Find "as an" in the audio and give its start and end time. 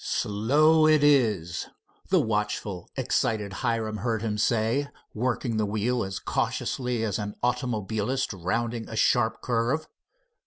7.03-7.35